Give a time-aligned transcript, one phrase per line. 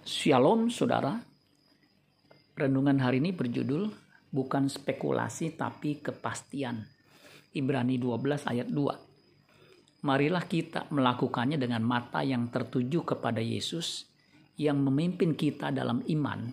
[0.00, 1.20] Shalom saudara.
[2.56, 3.92] Renungan hari ini berjudul
[4.32, 6.88] bukan spekulasi tapi kepastian.
[7.52, 10.00] Ibrani 12 ayat 2.
[10.08, 14.08] Marilah kita melakukannya dengan mata yang tertuju kepada Yesus
[14.56, 16.48] yang memimpin kita dalam iman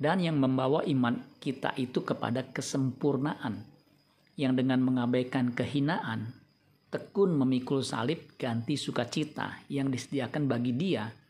[0.00, 3.60] dan yang membawa iman kita itu kepada kesempurnaan
[4.40, 6.32] yang dengan mengabaikan kehinaan
[6.88, 11.20] tekun memikul salib ganti sukacita yang disediakan bagi dia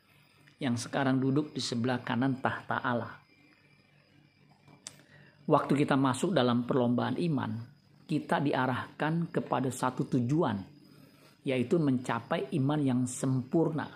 [0.60, 3.16] yang sekarang duduk di sebelah kanan tahta Allah.
[5.48, 7.50] Waktu kita masuk dalam perlombaan iman,
[8.06, 10.60] kita diarahkan kepada satu tujuan,
[11.42, 13.88] yaitu mencapai iman yang sempurna.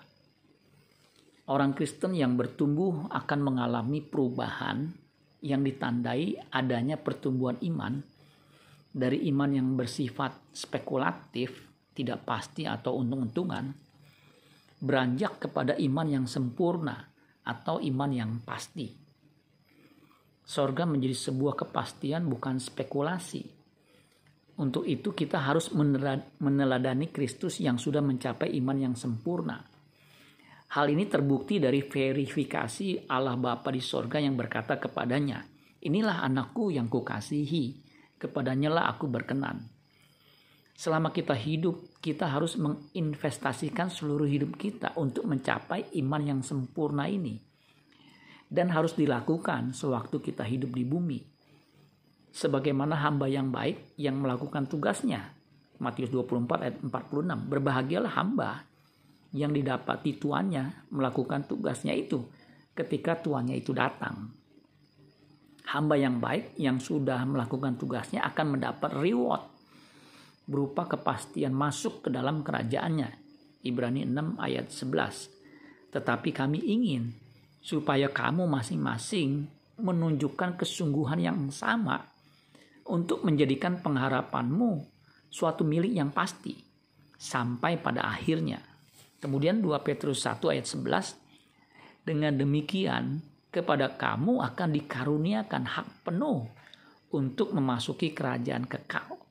[1.45, 4.89] Orang Kristen yang bertumbuh akan mengalami perubahan
[5.45, 8.01] yang ditandai adanya pertumbuhan iman
[8.95, 13.75] dari iman yang bersifat spekulatif, tidak pasti atau untung-untungan,
[14.85, 17.01] beranjak kepada iman yang sempurna
[17.49, 18.93] atau iman yang pasti.
[20.45, 23.49] Sorga menjadi sebuah kepastian bukan spekulasi.
[24.61, 25.73] Untuk itu kita harus
[26.39, 29.59] meneladani Kristus yang sudah mencapai iman yang sempurna.
[30.77, 35.43] Hal ini terbukti dari verifikasi Allah Bapa di sorga yang berkata kepadanya,
[35.85, 37.83] Inilah anakku yang kukasihi,
[38.21, 39.74] kepadanya lah aku berkenan
[40.75, 47.39] selama kita hidup, kita harus menginvestasikan seluruh hidup kita untuk mencapai iman yang sempurna ini.
[48.51, 51.19] Dan harus dilakukan sewaktu kita hidup di bumi.
[52.35, 55.33] Sebagaimana hamba yang baik yang melakukan tugasnya.
[55.79, 57.51] Matius 24 ayat 46.
[57.51, 58.67] Berbahagialah hamba
[59.35, 62.23] yang didapati tuannya melakukan tugasnya itu
[62.75, 64.31] ketika tuannya itu datang.
[65.65, 69.54] Hamba yang baik yang sudah melakukan tugasnya akan mendapat reward
[70.45, 73.11] berupa kepastian masuk ke dalam kerajaannya.
[73.65, 75.93] Ibrani 6 ayat 11.
[75.93, 77.17] Tetapi kami ingin
[77.65, 79.49] supaya kamu masing-masing
[79.81, 82.05] menunjukkan kesungguhan yang sama
[82.85, 84.85] untuk menjadikan pengharapanmu
[85.33, 86.53] suatu milik yang pasti
[87.17, 88.61] sampai pada akhirnya.
[89.17, 96.45] Kemudian 2 Petrus 1 ayat 11 dengan demikian kepada kamu akan dikaruniakan hak penuh
[97.17, 99.24] untuk memasuki kerajaan kekal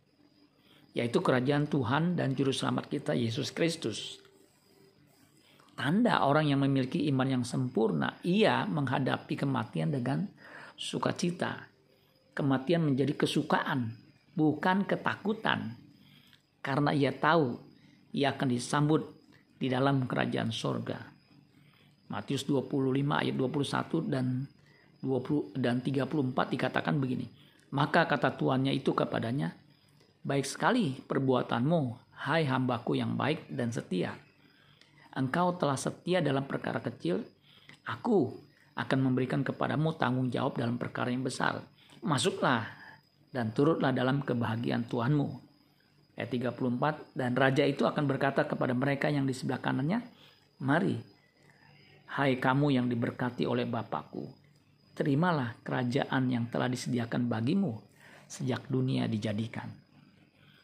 [0.94, 4.22] yaitu kerajaan Tuhan dan Juru Selamat kita Yesus Kristus.
[5.74, 10.30] Tanda orang yang memiliki iman yang sempurna, ia menghadapi kematian dengan
[10.78, 11.66] sukacita.
[12.38, 13.98] Kematian menjadi kesukaan,
[14.38, 15.74] bukan ketakutan.
[16.62, 17.58] Karena ia tahu
[18.14, 19.02] ia akan disambut
[19.58, 21.02] di dalam kerajaan sorga.
[22.14, 24.46] Matius 25 ayat 21 dan
[25.02, 27.26] 20 dan 34 dikatakan begini.
[27.74, 29.58] Maka kata tuannya itu kepadanya,
[30.24, 34.16] Baik sekali perbuatanmu, hai hambaku yang baik dan setia.
[35.12, 37.28] Engkau telah setia dalam perkara kecil,
[37.84, 38.32] aku
[38.80, 41.60] akan memberikan kepadamu tanggung jawab dalam perkara yang besar.
[42.00, 42.64] Masuklah
[43.36, 45.28] dan turutlah dalam kebahagiaan Tuhanmu.
[46.16, 50.08] Ayat 34, dan raja itu akan berkata kepada mereka yang di sebelah kanannya,
[50.64, 51.04] Mari,
[52.16, 54.32] hai kamu yang diberkati oleh Bapakku,
[54.96, 57.76] terimalah kerajaan yang telah disediakan bagimu
[58.32, 59.83] sejak dunia dijadikan.